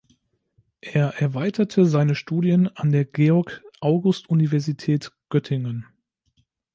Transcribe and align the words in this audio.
Er 0.81 1.13
erweiterte 1.21 1.85
seine 1.85 2.15
Studien 2.15 2.67
an 2.69 2.91
der 2.91 3.05
Georg-August-Universität 3.05 5.11
Göttingen. 5.29 5.85